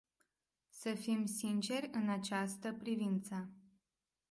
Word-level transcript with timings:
Să 0.69 0.93
fim 0.93 1.25
sinceri 1.25 1.89
în 1.93 2.09
această 2.09 2.73
privință. 2.73 3.49